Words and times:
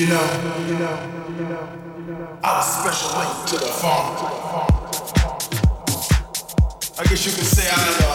You 0.00 0.06
know, 0.06 0.16
I 2.42 2.56
was 2.56 2.64
special 2.80 3.10
link 3.20 3.32
to 3.48 3.56
the 3.58 3.68
farm. 3.68 4.16
I 6.98 7.04
guess 7.04 7.26
you 7.26 7.32
could 7.32 7.44
say 7.44 7.68
I 7.68 7.74
am 7.84 8.00
a 8.00 8.12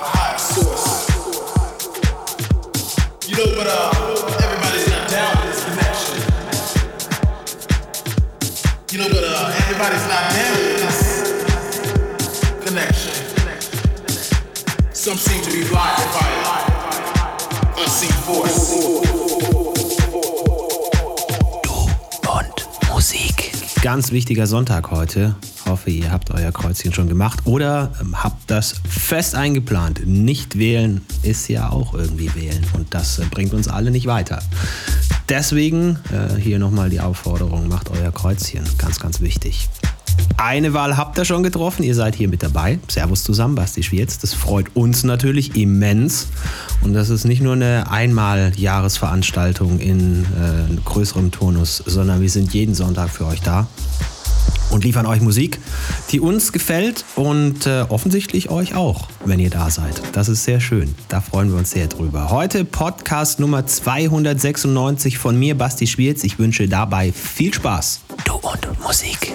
higher 0.00 0.38
source. 0.38 0.88
You 3.28 3.36
know, 3.36 3.52
but 3.54 3.66
uh, 3.68 3.92
everybody's 4.44 4.88
not 4.88 5.10
down 5.10 5.36
with 5.44 5.52
this 5.52 5.60
connection. 5.68 6.16
You 8.92 8.98
know, 9.00 9.08
but 9.12 9.22
uh, 9.22 9.52
everybody's 9.60 10.06
not 10.08 10.24
down 10.32 10.56
with 10.56 10.80
this 10.80 11.00
connection. 12.64 13.12
Some 14.94 15.18
seem 15.18 15.42
to 15.42 15.50
be 15.52 15.68
blinded 15.68 16.10
by 16.14 16.28
a 16.32 17.82
unseen 17.82 18.10
force. 18.24 19.19
Ganz 23.82 24.12
wichtiger 24.12 24.46
Sonntag 24.46 24.90
heute. 24.90 25.36
Hoffe, 25.64 25.88
ihr 25.88 26.12
habt 26.12 26.30
euer 26.32 26.52
Kreuzchen 26.52 26.92
schon 26.92 27.08
gemacht 27.08 27.40
oder 27.46 27.90
ähm, 27.98 28.22
habt 28.22 28.50
das 28.50 28.74
fest 28.86 29.34
eingeplant. 29.34 30.06
Nicht 30.06 30.58
wählen 30.58 31.00
ist 31.22 31.48
ja 31.48 31.70
auch 31.70 31.94
irgendwie 31.94 32.34
wählen 32.34 32.62
und 32.74 32.92
das 32.92 33.18
äh, 33.20 33.24
bringt 33.30 33.54
uns 33.54 33.68
alle 33.68 33.90
nicht 33.90 34.06
weiter. 34.06 34.42
Deswegen 35.30 35.98
äh, 36.12 36.38
hier 36.38 36.58
nochmal 36.58 36.90
die 36.90 37.00
Aufforderung, 37.00 37.68
macht 37.68 37.88
euer 37.88 38.12
Kreuzchen. 38.12 38.64
Ganz, 38.76 39.00
ganz 39.00 39.22
wichtig. 39.22 39.70
Eine 40.36 40.72
Wahl 40.72 40.96
habt 40.96 41.18
ihr 41.18 41.24
schon 41.24 41.42
getroffen, 41.42 41.82
ihr 41.82 41.94
seid 41.94 42.14
hier 42.14 42.28
mit 42.28 42.42
dabei. 42.42 42.78
Servus 42.88 43.24
zusammen, 43.24 43.54
Basti 43.54 43.82
Schwierz. 43.82 44.18
Das 44.18 44.34
freut 44.34 44.74
uns 44.74 45.04
natürlich 45.04 45.56
immens. 45.56 46.28
Und 46.82 46.94
das 46.94 47.10
ist 47.10 47.24
nicht 47.24 47.42
nur 47.42 47.52
eine 47.52 47.90
Einmal-Jahresveranstaltung 47.90 49.78
in 49.78 50.24
äh, 50.24 50.74
größerem 50.84 51.30
Turnus, 51.30 51.82
sondern 51.84 52.20
wir 52.20 52.30
sind 52.30 52.54
jeden 52.54 52.74
Sonntag 52.74 53.10
für 53.10 53.26
euch 53.26 53.42
da 53.42 53.66
und 54.70 54.84
liefern 54.84 55.06
euch 55.06 55.20
Musik, 55.20 55.58
die 56.10 56.20
uns 56.20 56.52
gefällt 56.52 57.04
und 57.16 57.66
äh, 57.66 57.84
offensichtlich 57.88 58.50
euch 58.50 58.74
auch, 58.74 59.08
wenn 59.24 59.40
ihr 59.40 59.50
da 59.50 59.70
seid. 59.70 60.00
Das 60.12 60.28
ist 60.28 60.44
sehr 60.44 60.60
schön. 60.60 60.94
Da 61.08 61.20
freuen 61.20 61.50
wir 61.50 61.58
uns 61.58 61.72
sehr 61.72 61.88
drüber. 61.88 62.30
Heute 62.30 62.64
Podcast 62.64 63.40
Nummer 63.40 63.66
296 63.66 65.18
von 65.18 65.38
mir, 65.38 65.56
Basti 65.56 65.86
Schwierz. 65.86 66.24
Ich 66.24 66.38
wünsche 66.38 66.68
dabei 66.68 67.12
viel 67.12 67.52
Spaß. 67.52 68.00
Du 68.24 68.34
und 68.34 68.80
Musik. 68.82 69.32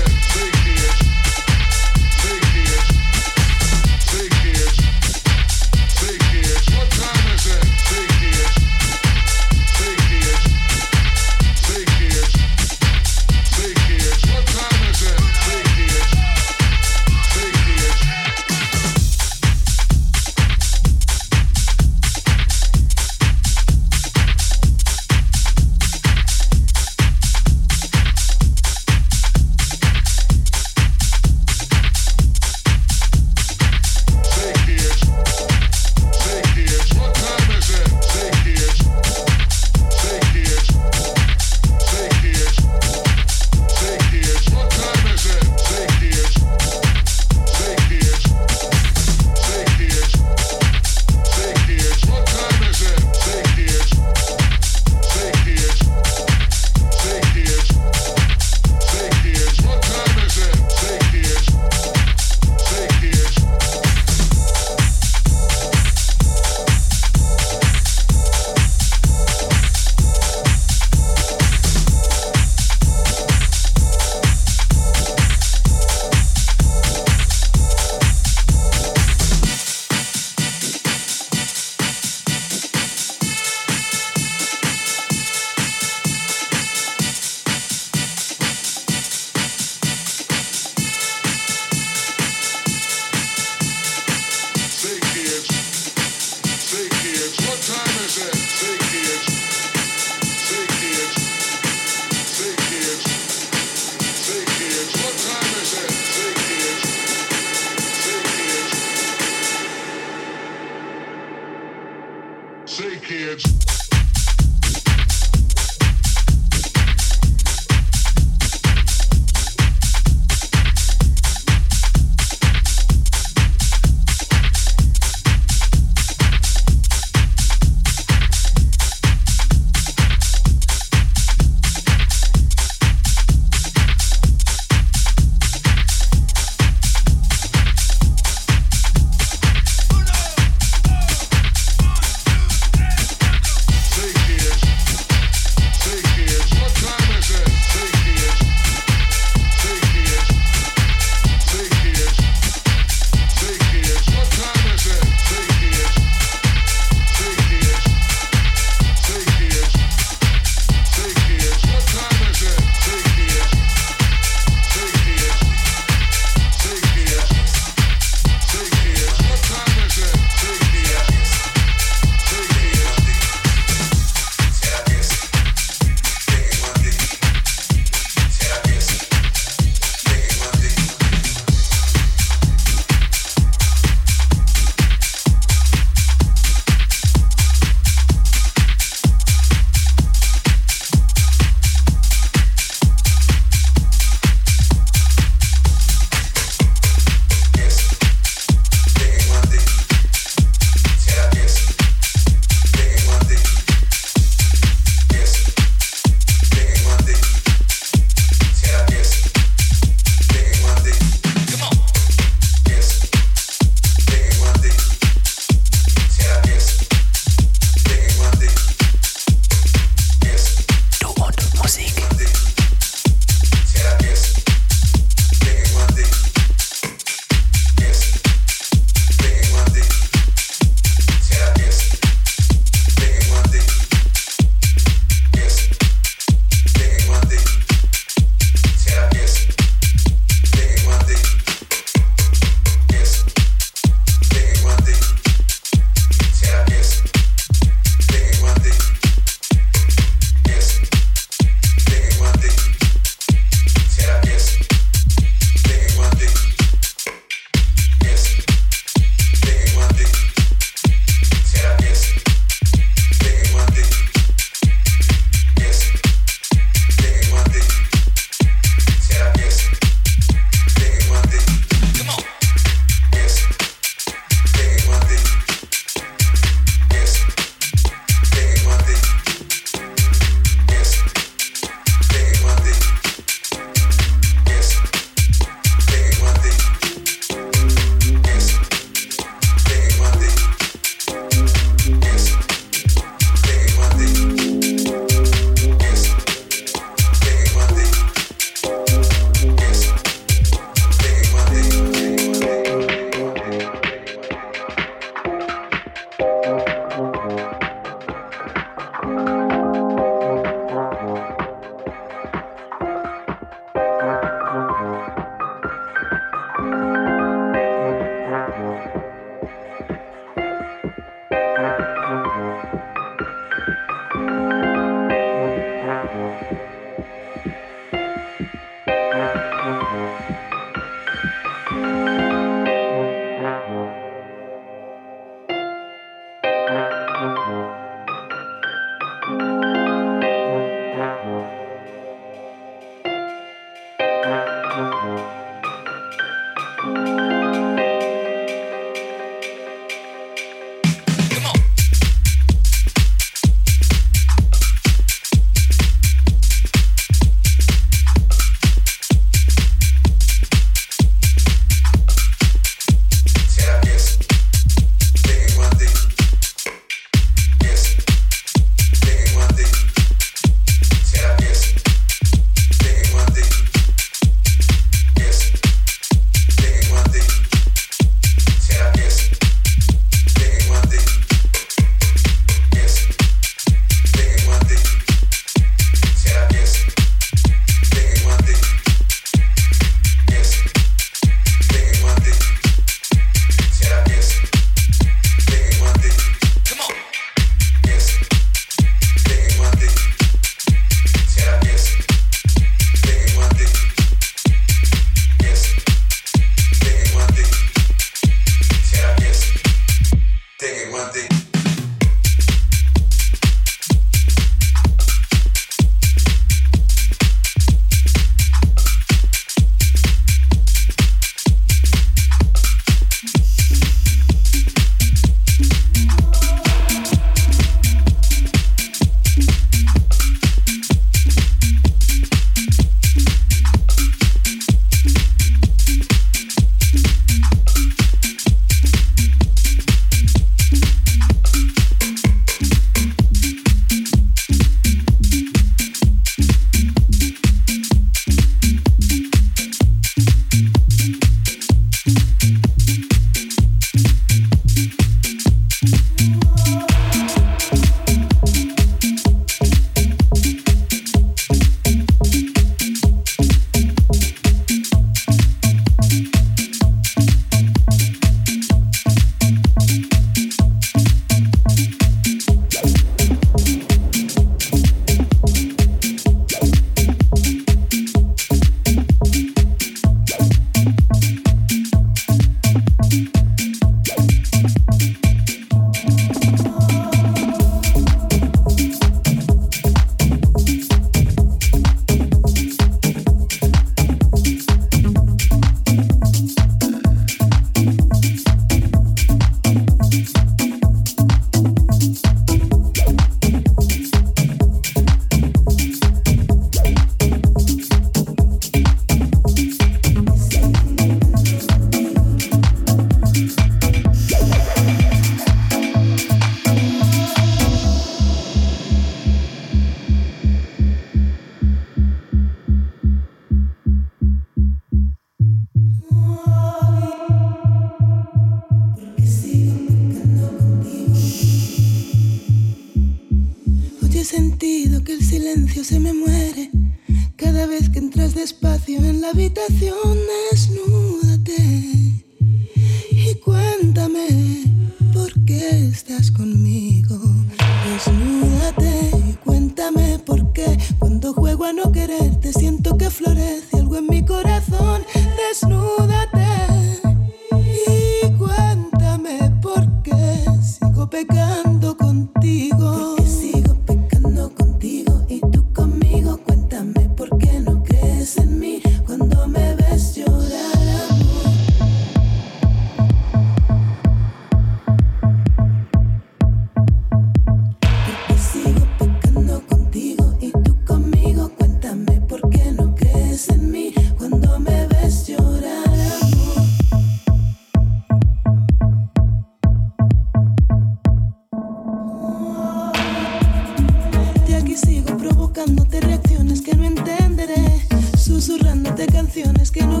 provocándote 595.22 596.00
reacciones 596.00 596.62
que 596.62 596.74
no 596.74 596.82
entenderé, 596.84 597.80
susurrándote 598.18 599.06
canciones 599.06 599.70
que 599.70 599.86
no 599.86 600.00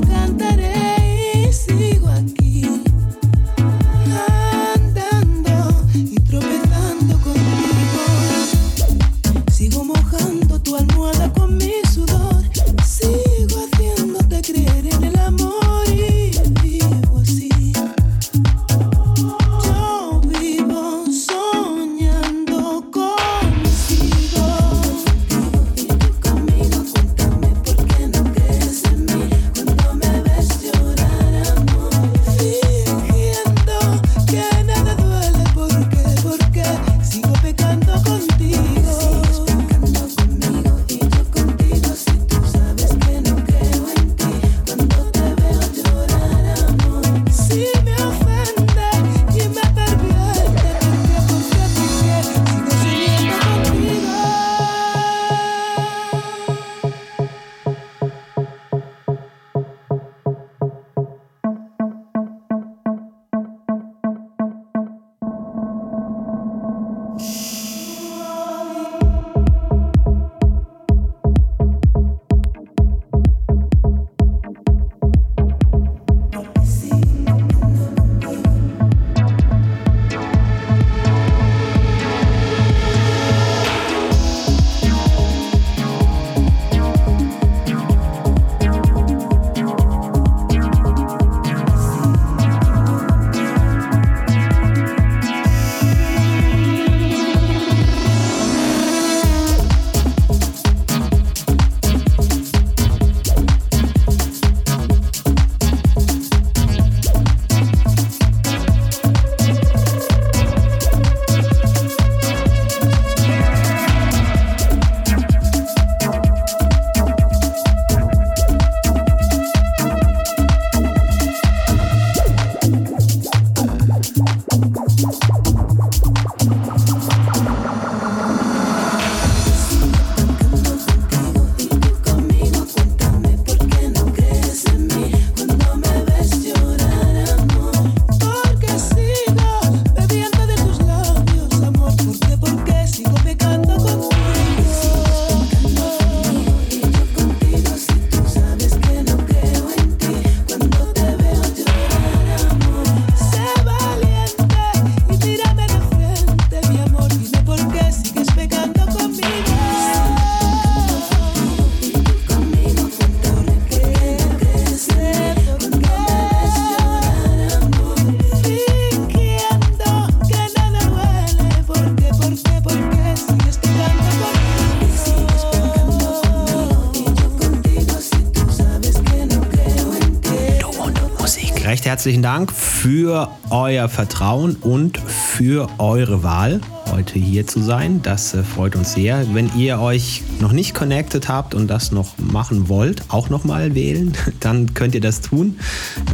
herzlichen 182.02 182.22
Dank 182.22 182.52
für 182.52 183.30
euer 183.48 183.88
Vertrauen 183.88 184.56
und 184.56 184.98
für 184.98 185.68
eure 185.78 186.24
Wahl, 186.24 186.60
heute 186.90 187.20
hier 187.20 187.46
zu 187.46 187.60
sein. 187.60 188.02
Das 188.02 188.34
äh, 188.34 188.42
freut 188.42 188.74
uns 188.74 188.94
sehr. 188.94 189.24
Wenn 189.34 189.56
ihr 189.56 189.78
euch 189.78 190.24
noch 190.40 190.50
nicht 190.50 190.74
connected 190.74 191.28
habt 191.28 191.54
und 191.54 191.68
das 191.68 191.92
noch 191.92 192.18
machen 192.18 192.68
wollt, 192.68 193.04
auch 193.06 193.30
nochmal 193.30 193.76
wählen, 193.76 194.14
dann 194.40 194.74
könnt 194.74 194.96
ihr 194.96 195.00
das 195.00 195.20
tun. 195.20 195.60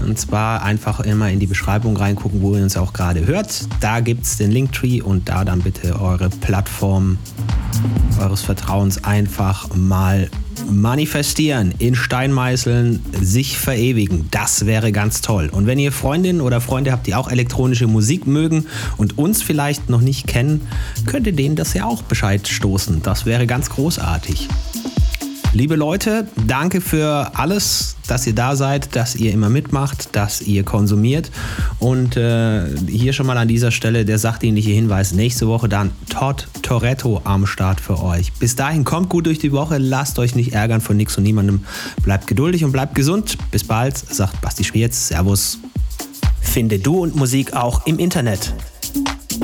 Und 0.05 0.19
zwar 0.19 0.62
einfach 0.62 1.01
immer 1.01 1.31
in 1.31 1.40
die 1.40 1.47
Beschreibung 1.47 1.97
reingucken, 1.97 2.43
wo 2.43 2.55
ihr 2.55 2.62
uns 2.62 2.77
auch 2.77 2.93
gerade 2.93 3.27
hört. 3.27 3.66
Da 3.81 4.01
gibt 4.01 4.27
es 4.27 4.36
den 4.36 4.51
Linktree 4.51 5.01
und 5.01 5.31
da 5.31 5.47
dann 5.47 5.62
bitte 5.62 5.98
eure 5.98 6.28
Plattform 6.28 7.16
eures 8.20 8.43
Vertrauens 8.43 9.05
einfach 9.05 9.74
mal 9.74 10.28
manifestieren, 10.68 11.74
in 11.78 11.94
Steinmeißeln 11.94 13.02
sich 13.20 13.58
verewigen. 13.58 14.28
Das 14.30 14.66
wäre 14.66 14.92
ganz 14.92 15.20
toll. 15.20 15.48
Und 15.50 15.66
wenn 15.66 15.78
ihr 15.78 15.92
Freundinnen 15.92 16.40
oder 16.40 16.60
Freunde 16.60 16.92
habt, 16.92 17.06
die 17.06 17.14
auch 17.14 17.30
elektronische 17.30 17.86
Musik 17.86 18.26
mögen 18.26 18.66
und 18.96 19.18
uns 19.18 19.42
vielleicht 19.42 19.90
noch 19.90 20.00
nicht 20.00 20.26
kennen, 20.26 20.60
könnt 21.06 21.26
ihr 21.26 21.32
denen 21.32 21.56
das 21.56 21.74
ja 21.74 21.84
auch 21.84 22.02
Bescheid 22.02 22.46
stoßen. 22.46 23.02
Das 23.02 23.26
wäre 23.26 23.46
ganz 23.46 23.70
großartig. 23.70 24.48
Liebe 25.54 25.76
Leute, 25.76 26.28
danke 26.46 26.82
für 26.82 27.30
alles, 27.34 27.96
dass 28.06 28.26
ihr 28.26 28.34
da 28.34 28.54
seid, 28.54 28.94
dass 28.94 29.16
ihr 29.16 29.32
immer 29.32 29.48
mitmacht, 29.48 30.14
dass 30.14 30.42
ihr 30.42 30.62
konsumiert. 30.62 31.30
Und 31.78 32.18
äh, 32.18 32.66
hier 32.86 33.14
schon 33.14 33.26
mal 33.26 33.38
an 33.38 33.48
dieser 33.48 33.70
Stelle 33.70 34.04
der 34.04 34.18
sachdienliche 34.18 34.70
Hinweis. 34.70 35.12
Nächste 35.12 35.48
Woche 35.48 35.68
dann 35.68 35.90
Todd 36.10 36.48
Toretto 36.60 37.22
am 37.24 37.46
Start 37.46 37.80
für 37.80 38.02
euch. 38.02 38.32
Bis 38.34 38.56
dahin 38.56 38.84
kommt 38.84 39.08
gut 39.08 39.24
durch 39.24 39.38
die 39.38 39.50
Woche, 39.50 39.78
lasst 39.78 40.18
euch 40.18 40.34
nicht 40.34 40.52
ärgern 40.52 40.82
von 40.82 40.98
nix 40.98 41.16
und 41.16 41.24
niemandem. 41.24 41.64
Bleibt 42.02 42.26
geduldig 42.26 42.64
und 42.64 42.72
bleibt 42.72 42.94
gesund. 42.94 43.38
Bis 43.50 43.64
bald, 43.64 43.96
sagt 43.96 44.42
Basti 44.42 44.64
Schwierz. 44.64 45.08
Servus. 45.08 45.58
Finde 46.42 46.78
Du 46.78 47.02
und 47.02 47.16
Musik 47.16 47.54
auch 47.54 47.86
im 47.86 47.98
Internet. 47.98 48.54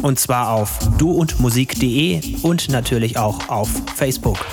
Und 0.02 0.18
zwar 0.18 0.50
auf 0.50 0.78
duundmusik.de 0.98 2.20
und 2.42 2.68
natürlich 2.68 3.16
auch 3.16 3.48
auf 3.48 3.70
Facebook. 3.96 4.44